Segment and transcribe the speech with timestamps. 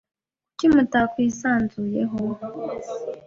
[0.47, 2.19] Kuki mutakwisanzuyeho?